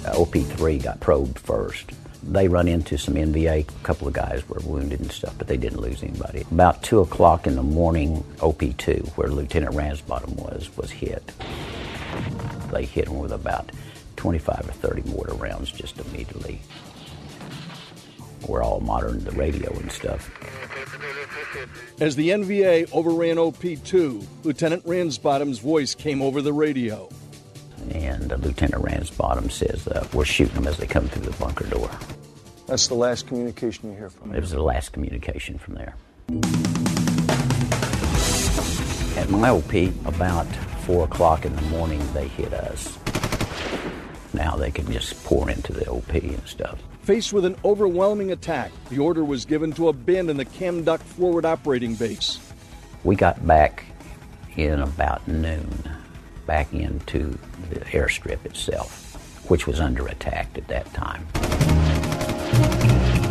[0.06, 1.92] Uh, OP3 got probed first.
[2.24, 3.70] They run into some NVA.
[3.70, 6.46] A couple of guys were wounded and stuff, but they didn't lose anybody.
[6.52, 11.32] About 2 o'clock in the morning, OP2, where Lieutenant Ransbottom was, was hit.
[12.71, 13.71] They hit him with about
[14.17, 16.62] 25 or 30 mortar rounds just immediately.
[18.47, 20.32] We're all modern, the radio and stuff.
[21.99, 27.10] As the NVA overran OP2, Lieutenant Ransbottom's voice came over the radio.
[27.91, 31.65] And uh, Lieutenant Ransbottom says, uh, We're shooting them as they come through the bunker
[31.67, 31.89] door.
[32.67, 35.95] That's the last communication you hear from It was the last communication from there.
[39.17, 39.73] At my OP,
[40.06, 40.47] about
[40.88, 42.97] 4 o'clock in the morning, they hit us.
[44.34, 46.82] Now they can just pour into the OP and stuff.
[47.02, 51.43] Faced with an overwhelming attack, the order was given to abandon the Kham Duc forward
[51.43, 52.39] operating base.
[53.04, 53.84] We got back
[54.56, 55.67] in about noon,
[56.45, 57.38] back into
[57.69, 61.28] the airstrip itself, which was under attack at that time.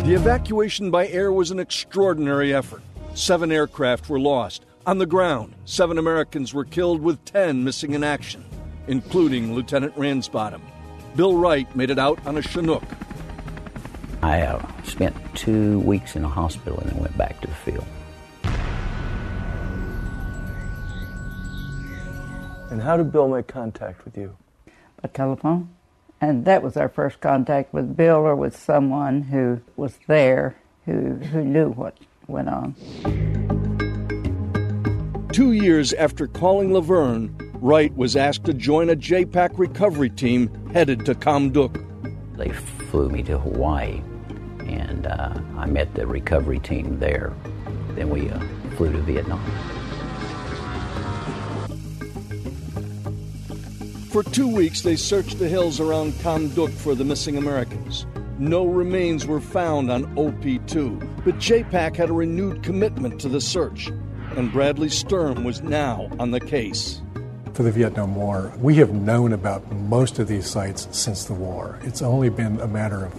[0.05, 2.83] The evacuation by air was an extraordinary effort.
[3.15, 4.63] Seven aircraft were lost.
[4.87, 8.45] On the ground, seven Americans were killed with ten missing in action,
[8.87, 10.61] including Lieutenant Ransbottom.
[11.13, 12.85] Bill Wright made it out on a Chinook.
[14.21, 17.85] I uh, spent two weeks in a hospital and then went back to the field.
[22.71, 24.37] And how did Bill make contact with you?
[25.01, 25.67] By telephone.
[26.21, 31.15] And that was our first contact with Bill or with someone who was there who,
[31.15, 31.97] who knew what
[32.27, 33.26] went on.
[35.37, 41.05] Two years after calling Laverne, Wright was asked to join a JPAC recovery team headed
[41.05, 41.77] to Kham Duc.
[42.33, 44.01] They flew me to Hawaii,
[44.65, 47.35] and uh, I met the recovery team there.
[47.89, 48.39] Then we uh,
[48.77, 49.39] flew to Vietnam.
[54.09, 58.07] For two weeks, they searched the hills around Kham Duc for the missing Americans.
[58.39, 63.91] No remains were found on OP2, but JPAC had a renewed commitment to the search,
[64.37, 67.01] and Bradley Sturm was now on the case.
[67.53, 71.79] For the Vietnam War, we have known about most of these sites since the war.
[71.81, 73.15] It's only been a matter of,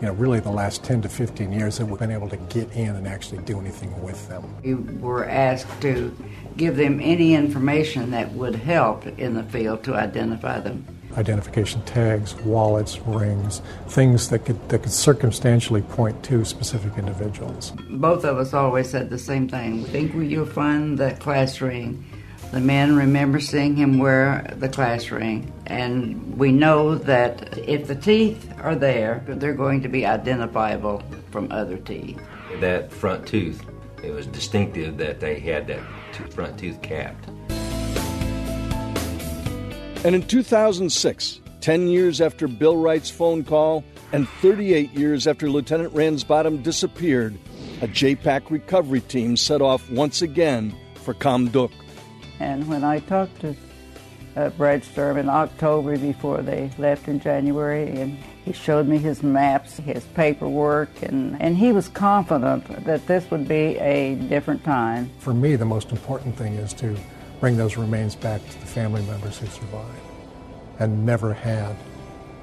[0.00, 2.70] you know, really the last 10 to 15 years that we've been able to get
[2.70, 4.44] in and actually do anything with them.
[4.62, 6.16] We were asked to
[6.56, 10.86] give them any information that would help in the field to identify them.
[11.16, 17.72] Identification tags, wallets, rings, things that could, that could circumstantially point to specific individuals.
[17.88, 19.82] Both of us always said the same thing.
[19.82, 22.04] We think you'll find the class ring.
[22.50, 27.96] The men remember seeing him wear the class ring, and we know that if the
[27.96, 32.20] teeth are there, they're going to be identifiable from other teeth.
[32.60, 33.64] That front tooth,
[34.04, 35.80] it was distinctive that they had that
[36.32, 37.28] front tooth capped.
[40.04, 45.94] And in 2006, 10 years after Bill Wright's phone call and 38 years after Lieutenant
[45.94, 47.38] Ransbottom disappeared,
[47.80, 51.70] a JPAC recovery team set off once again for Kham Duc.
[52.38, 53.56] And when I talked to
[54.36, 59.22] uh, Brad Sturm in October before they left in January, and he showed me his
[59.22, 65.10] maps, his paperwork, and, and he was confident that this would be a different time.
[65.18, 66.94] For me, the most important thing is to
[67.44, 70.00] bring those remains back to the family members who survived
[70.78, 71.76] and never had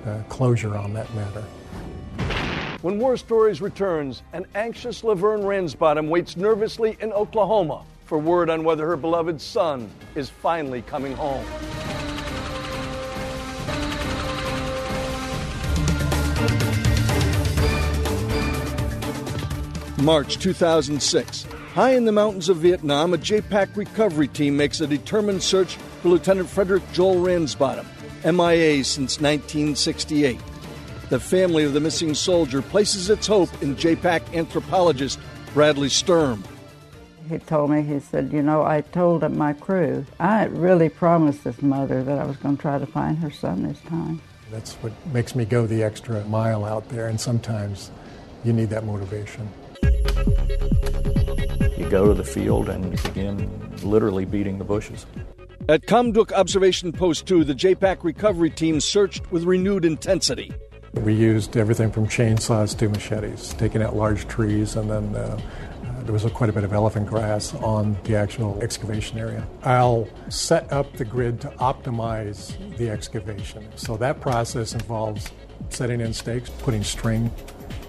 [0.06, 1.42] uh, closure on that matter.
[2.84, 8.64] When War Stories returns, an anxious Laverne Ransbottom waits nervously in Oklahoma for word on
[8.64, 11.48] whether her beloved son is finally coming home.
[19.98, 21.48] March 2006.
[21.74, 26.10] High in the mountains of Vietnam, a JPAC recovery team makes a determined search for
[26.10, 27.88] Lieutenant Frederick Joel Ransbottom,
[28.26, 30.38] MIA since 1968.
[31.10, 35.18] The family of the missing soldier places its hope in JPAC anthropologist
[35.54, 36.44] Bradley Sturm.
[37.30, 41.62] He told me, he said, You know, I told my crew, I really promised this
[41.62, 44.22] mother that I was going to try to find her son this time.
[44.52, 47.92] That's what makes me go the extra mile out there, and sometimes
[48.44, 49.50] you need that motivation.
[51.92, 55.06] You go to the field and you begin literally beating the bushes.
[55.68, 60.54] At Kham Duc Observation Post 2, the JPAC recovery team searched with renewed intensity.
[60.94, 65.38] We used everything from chainsaws to machetes, taking out large trees, and then uh,
[66.04, 69.46] there was a, quite a bit of elephant grass on the actual excavation area.
[69.64, 73.68] I'll set up the grid to optimize the excavation.
[73.76, 75.30] So that process involves
[75.68, 77.30] setting in stakes, putting string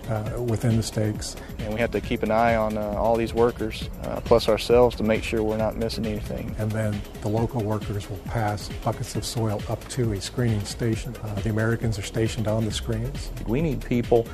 [0.09, 1.37] uh, within the stakes.
[1.59, 4.97] And we have to keep an eye on uh, all these workers, uh, plus ourselves,
[4.97, 6.55] to make sure we're not missing anything.
[6.59, 11.15] And then the local workers will pass buckets of soil up to a screening station.
[11.23, 13.31] Uh, the Americans are stationed on the screens.
[13.47, 14.27] We need people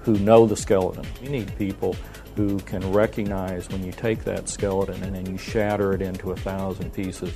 [0.00, 1.06] who know the skeleton.
[1.22, 1.96] We need people
[2.36, 6.36] who can recognize when you take that skeleton and then you shatter it into a
[6.36, 7.32] thousand pieces.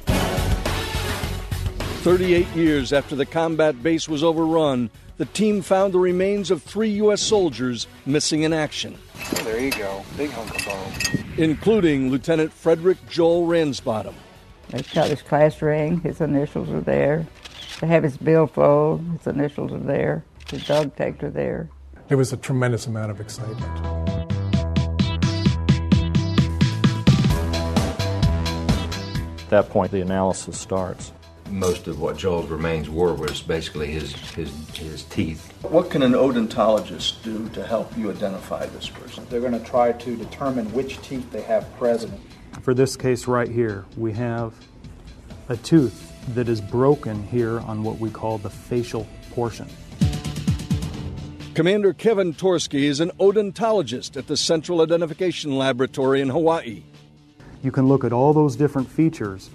[2.03, 6.90] 38 years after the combat base was overrun, the team found the remains of three
[6.90, 7.20] U.S.
[7.20, 8.96] soldiers missing in action.
[9.16, 10.04] Oh, there you go.
[10.16, 11.24] Big hunk of bone.
[11.37, 14.14] Including Lieutenant Frederick Joel Ransbottom.
[14.70, 17.26] They've got his class ring, his initials are there.
[17.81, 20.24] They have his billfold, his initials are there.
[20.50, 21.68] His dog tags are there.
[22.07, 23.62] There was a tremendous amount of excitement.
[29.40, 31.12] At that point, the analysis starts.
[31.50, 35.52] Most of what Joel's remains were was basically his, his, his teeth.
[35.62, 39.26] What can an odontologist do to help you identify this person?
[39.30, 42.20] They're going to try to determine which teeth they have present.
[42.62, 44.52] For this case right here, we have
[45.48, 49.68] a tooth that is broken here on what we call the facial portion.
[51.55, 56.84] Commander Kevin Torsky is an odontologist at the Central Identification Laboratory in Hawaii.
[57.62, 59.51] You can look at all those different features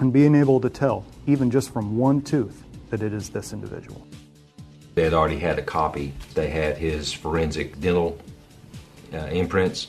[0.00, 4.06] and being able to tell, even just from one tooth, that it is this individual.
[4.94, 6.12] They had already had a copy.
[6.34, 8.18] They had his forensic dental
[9.12, 9.88] uh, imprints,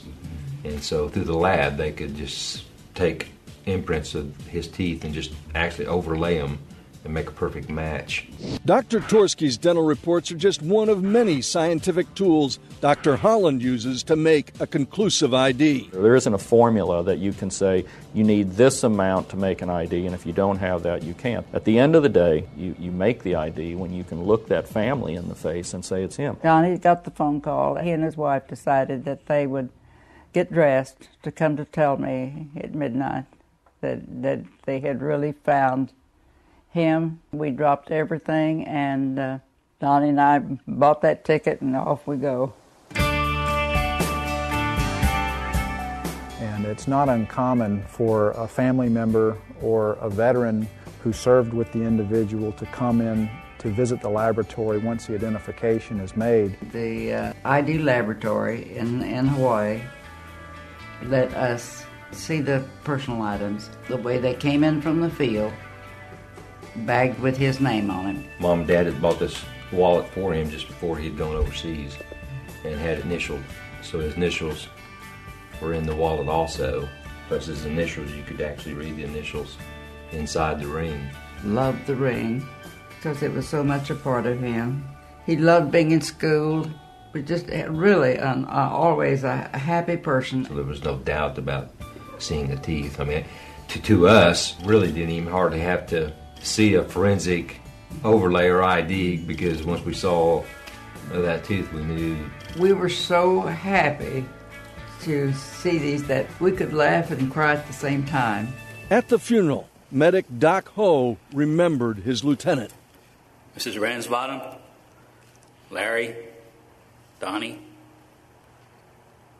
[0.64, 3.30] and so through the lab, they could just take
[3.66, 6.58] imprints of his teeth and just actually overlay them
[7.04, 8.26] and make a perfect match.
[8.64, 9.00] Dr.
[9.00, 13.16] Torsky's dental reports are just one of many scientific tools Dr.
[13.16, 15.90] Holland uses to make a conclusive ID.
[15.92, 17.84] There isn't a formula that you can say
[18.14, 21.14] you need this amount to make an ID, and if you don't have that, you
[21.14, 21.46] can't.
[21.52, 24.48] At the end of the day, you, you make the ID when you can look
[24.48, 26.36] that family in the face and say it's him.
[26.42, 27.76] Donnie got the phone call.
[27.76, 29.70] He and his wife decided that they would
[30.32, 33.24] get dressed to come to tell me at midnight
[33.80, 35.92] that, that they had really found
[36.70, 37.20] him.
[37.32, 39.38] We dropped everything, and uh,
[39.80, 42.52] Donnie and I bought that ticket, and off we go.
[46.40, 50.68] And it's not uncommon for a family member or a veteran
[51.02, 56.00] who served with the individual to come in to visit the laboratory once the identification
[56.00, 56.56] is made.
[56.72, 59.82] The uh, ID laboratory in, in Hawaii
[61.04, 65.52] let us see the personal items the way they came in from the field,
[66.76, 68.40] bagged with his name on it.
[68.40, 69.42] Mom and Dad had bought this
[69.72, 71.96] wallet for him just before he'd gone overseas
[72.64, 73.42] and had initialed.
[73.82, 74.68] So his initials
[75.60, 76.88] were in the wallet also.
[77.28, 79.56] Plus his initials, you could actually read the initials
[80.12, 81.08] inside the ring.
[81.44, 82.46] Loved the ring
[82.96, 84.84] because it was so much a part of him.
[85.26, 86.68] He loved being in school.
[87.12, 90.44] Was just really an, uh, always a, a happy person.
[90.44, 91.70] So there was no doubt about
[92.18, 93.00] seeing the teeth.
[93.00, 93.24] I mean,
[93.68, 97.60] to, to us, really didn't even hardly have to see a forensic
[98.04, 100.42] overlay or ID because once we saw
[101.12, 102.16] that tooth, we knew.
[102.58, 104.24] We were so happy
[105.02, 108.52] to see these that we could laugh and cry at the same time.
[108.90, 112.72] At the funeral, medic Doc Ho remembered his lieutenant.
[113.56, 113.80] Mrs.
[113.80, 114.58] Ransbottom,
[115.70, 116.14] Larry,
[117.18, 117.60] Donnie,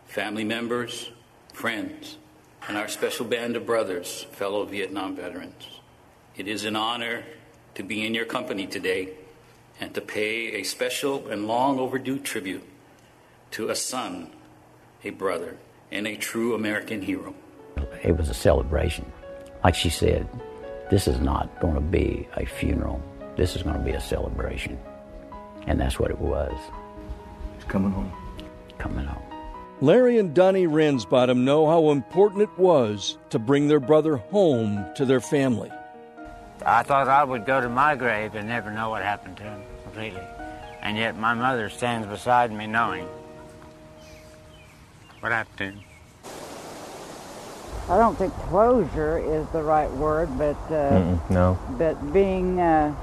[0.07, 1.11] family members,
[1.53, 2.17] friends,
[2.69, 5.80] and our special band of brothers, fellow Vietnam veterans.
[6.41, 7.23] It is an honor
[7.75, 9.11] to be in your company today
[9.79, 12.65] and to pay a special and long overdue tribute
[13.51, 14.31] to a son,
[15.05, 15.59] a brother,
[15.93, 17.35] and a true American hero.
[18.03, 19.05] It was a celebration.
[19.63, 20.27] Like she said,
[20.91, 23.03] this is not going to be a funeral.
[23.37, 24.79] This is going to be a celebration.
[25.67, 26.59] And that's what it was.
[27.57, 28.11] He's coming home.
[28.79, 29.23] Coming home.
[29.83, 35.05] Larry and Donnie Ransbottom know how important it was to bring their brother home to
[35.05, 35.71] their family.
[36.65, 39.63] I thought I would go to my grave and never know what happened to him
[39.83, 40.23] completely.
[40.83, 43.07] And yet my mother stands beside me knowing
[45.21, 45.81] what happened to him.
[47.89, 51.59] I don't think closure is the right word, but uh, no.
[51.77, 52.95] but being uh,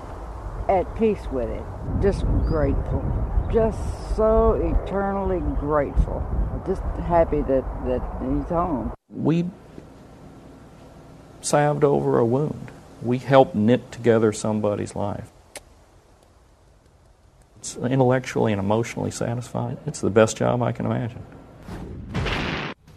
[0.70, 1.64] at peace with it,
[2.01, 3.03] just grateful,
[3.51, 3.78] just
[4.16, 6.26] so eternally grateful,
[6.66, 8.93] just happy that that he's home.
[9.10, 9.49] We
[11.41, 12.72] salved over a wound.
[13.02, 15.30] We help knit together somebody's life.
[17.58, 19.78] It's intellectually and emotionally satisfying.
[19.86, 21.24] It's the best job I can imagine.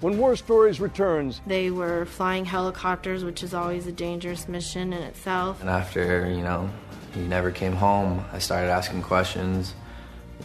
[0.00, 5.02] When War Stories returns, They were flying helicopters, which is always a dangerous mission in
[5.02, 5.60] itself.
[5.60, 6.70] And after, you know,
[7.12, 9.74] he never came home, I started asking questions.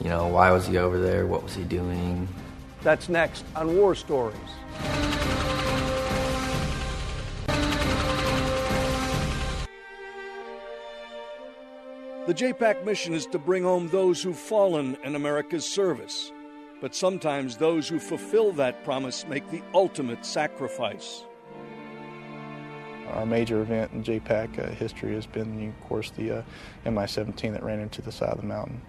[0.04, 1.26] You know, why was he over there?
[1.26, 2.28] What was he doing?
[2.86, 4.38] that's next on War Stories.
[12.28, 16.32] The JPAC mission is to bring home those who've fallen in America's service.
[16.82, 21.24] But sometimes those who fulfill that promise make the ultimate sacrifice.
[23.10, 26.44] Our major event in JPAC uh, history has been, of course, the uh,
[26.86, 28.82] Mi-17 that ran into the side of the mountain.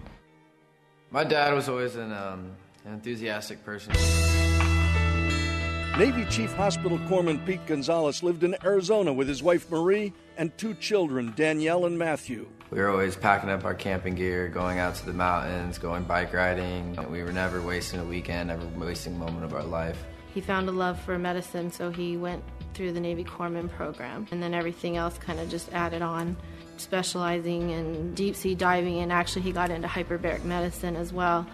[1.11, 3.93] My dad was always an, um, an enthusiastic person.
[5.99, 10.73] Navy Chief Hospital Corpsman Pete Gonzalez lived in Arizona with his wife Marie and two
[10.73, 12.47] children, Danielle and Matthew.
[12.69, 16.33] We were always packing up our camping gear, going out to the mountains, going bike
[16.33, 16.97] riding.
[17.09, 20.03] We were never wasting a weekend, never wasting a moment of our life.
[20.33, 22.43] He found a love for medicine, so he went
[22.73, 24.27] through the Navy Corpsman program.
[24.31, 26.35] And then everything else kind of just added on,
[26.75, 31.47] specializing in deep sea diving, and actually, he got into hyperbaric medicine as well.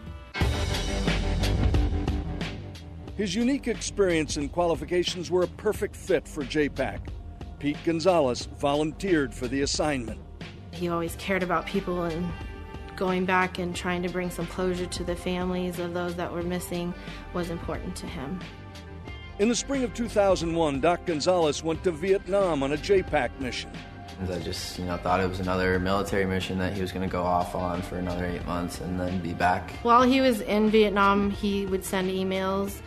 [3.15, 6.99] His unique experience and qualifications were a perfect fit for JPAC.
[7.59, 10.19] Pete Gonzalez volunteered for the assignment.
[10.73, 12.31] He always cared about people and
[12.95, 16.43] going back and trying to bring some closure to the families of those that were
[16.43, 16.93] missing
[17.33, 18.39] was important to him.
[19.39, 23.71] In the spring of 2001, Doc Gonzalez went to Vietnam on a JPAC mission.
[24.29, 27.11] I just, you know, thought it was another military mission that he was going to
[27.11, 29.71] go off on for another eight months and then be back.
[29.81, 32.81] While he was in Vietnam, he would send emails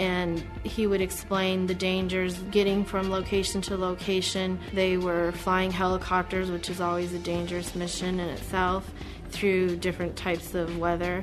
[0.00, 4.58] and he would explain the dangers getting from location to location.
[4.72, 8.90] They were flying helicopters, which is always a dangerous mission in itself,
[9.28, 11.22] through different types of weather.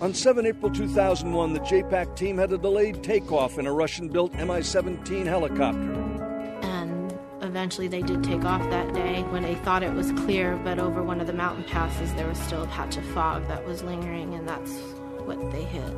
[0.00, 4.32] On 7 April 2001, the JPAC team had a delayed takeoff in a Russian built
[4.32, 5.92] Mi 17 helicopter.
[6.62, 10.78] And eventually they did take off that day when they thought it was clear, but
[10.78, 13.82] over one of the mountain passes there was still a patch of fog that was
[13.82, 14.72] lingering, and that's
[15.26, 15.92] what they hit.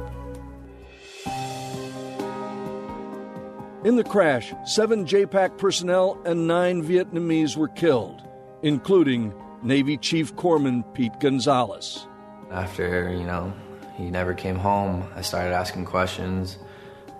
[3.85, 8.21] In the crash, seven JPAC personnel and nine Vietnamese were killed,
[8.63, 12.07] including Navy Chief Corpsman Pete Gonzalez.
[12.51, 13.53] After, you know,
[13.97, 16.59] he never came home, I started asking questions.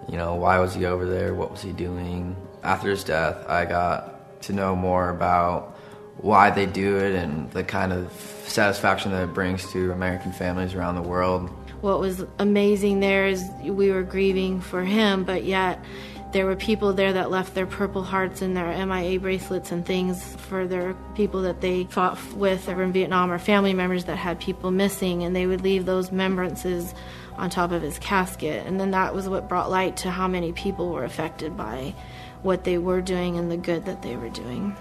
[0.09, 1.35] You know, why was he over there?
[1.35, 2.37] What was he doing?
[2.63, 5.76] After his death, I got to know more about
[6.19, 8.13] why they do it and the kind of
[8.47, 11.51] satisfaction that it brings to American families around the world.
[11.81, 15.85] What was amazing there is we were grieving for him, but yet
[16.33, 20.37] there were people there that left their Purple Hearts and their MIA bracelets and things
[20.37, 24.41] for their people that they fought with over in Vietnam or family members that had
[24.41, 26.95] people missing, and they would leave those remembrances
[27.37, 28.67] on top of his casket.
[28.67, 31.95] And then that was what brought light to how many people were affected by
[32.43, 34.77] what they were doing and the good that they were doing.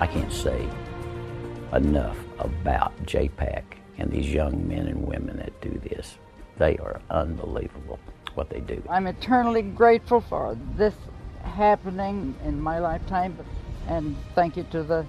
[0.00, 0.68] I can't say
[1.72, 3.64] enough about JPAC
[3.98, 6.18] and these young men and women that do this.
[6.56, 7.98] They are unbelievable
[8.34, 8.80] what they do.
[8.88, 10.94] I'm eternally grateful for this
[11.42, 13.36] happening in my lifetime,
[13.88, 15.04] and thank you to the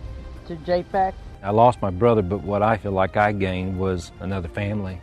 [0.47, 1.13] to JPAC.
[1.43, 4.99] I lost my brother, but what I feel like I gained was another family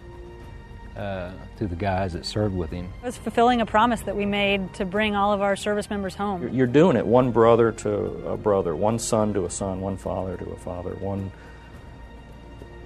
[0.97, 2.93] uh, to the guys that served with him.
[3.03, 6.15] It was fulfilling a promise that we made to bring all of our service members
[6.15, 6.55] home.
[6.55, 10.37] You're doing it one brother to a brother, one son to a son, one father
[10.37, 11.31] to a father, one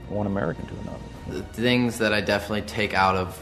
[0.08, 0.98] one American to another.
[1.28, 3.38] The things that I definitely take out of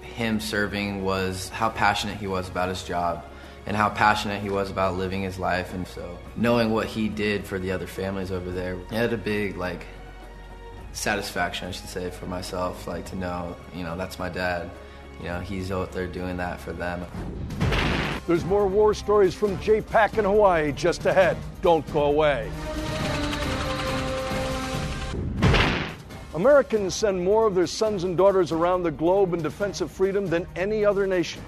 [0.00, 3.22] him serving was how passionate he was about his job
[3.66, 7.44] and how passionate he was about living his life and so knowing what he did
[7.44, 9.84] for the other families over there it had a big like
[10.96, 14.70] satisfaction i should say for myself like to know you know that's my dad
[15.20, 17.04] you know he's out there doing that for them
[18.26, 21.36] There's more war stories from JPAC in Hawaii just ahead.
[21.62, 22.50] Don't go away.
[26.34, 30.26] Americans send more of their sons and daughters around the globe in defense of freedom
[30.26, 31.40] than any other nation.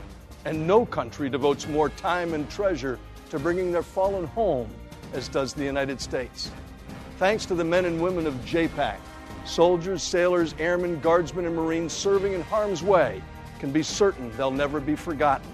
[0.44, 2.96] And no country devotes more time and treasure
[3.30, 4.70] to bringing their fallen home
[5.12, 6.52] as does the United States.
[7.18, 8.98] Thanks to the men and women of JPAC,
[9.48, 13.22] soldiers, sailors, airmen, guardsmen, and Marines serving in harm's way
[13.58, 15.50] can be certain they'll never be forgotten.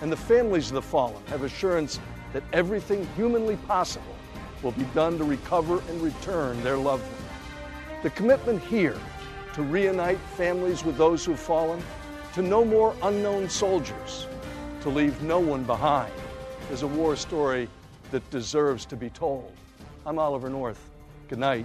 [0.00, 2.00] And the families of the fallen have assurance
[2.32, 4.16] that everything humanly possible
[4.62, 8.02] will be done to recover and return their loved ones.
[8.02, 8.98] The commitment here
[9.54, 11.82] to reunite families with those who've fallen,
[12.34, 14.26] to no more unknown soldiers,
[14.82, 16.12] to leave no one behind,
[16.70, 17.68] is a war story
[18.10, 19.50] that deserves to be told.
[20.04, 20.90] I'm Oliver North.
[21.28, 21.64] Good night.